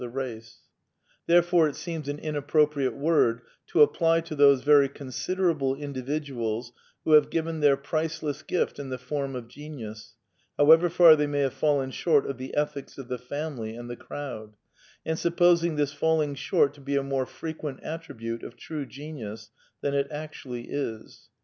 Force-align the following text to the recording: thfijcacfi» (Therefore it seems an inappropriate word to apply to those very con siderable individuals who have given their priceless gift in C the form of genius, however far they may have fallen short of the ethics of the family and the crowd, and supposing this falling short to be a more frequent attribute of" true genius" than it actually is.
thfijcacfi» 0.01 0.55
(Therefore 1.27 1.69
it 1.69 1.75
seems 1.75 2.07
an 2.09 2.17
inappropriate 2.17 2.95
word 2.95 3.41
to 3.67 3.83
apply 3.83 4.21
to 4.21 4.33
those 4.33 4.63
very 4.63 4.89
con 4.89 5.09
siderable 5.09 5.77
individuals 5.77 6.73
who 7.03 7.11
have 7.11 7.29
given 7.29 7.59
their 7.59 7.77
priceless 7.77 8.41
gift 8.41 8.79
in 8.79 8.87
C 8.87 8.89
the 8.89 8.97
form 8.97 9.35
of 9.35 9.47
genius, 9.47 10.15
however 10.57 10.89
far 10.89 11.15
they 11.15 11.27
may 11.27 11.41
have 11.41 11.53
fallen 11.53 11.91
short 11.91 12.25
of 12.27 12.39
the 12.39 12.55
ethics 12.55 12.97
of 12.97 13.09
the 13.09 13.19
family 13.19 13.75
and 13.75 13.91
the 13.91 13.95
crowd, 13.95 14.55
and 15.05 15.19
supposing 15.19 15.75
this 15.75 15.93
falling 15.93 16.33
short 16.33 16.73
to 16.73 16.81
be 16.81 16.95
a 16.95 17.03
more 17.03 17.27
frequent 17.27 17.79
attribute 17.83 18.41
of" 18.41 18.55
true 18.57 18.87
genius" 18.87 19.51
than 19.81 19.93
it 19.93 20.07
actually 20.09 20.63
is. 20.71 21.29